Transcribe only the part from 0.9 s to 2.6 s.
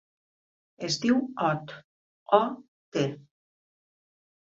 diu Ot: o,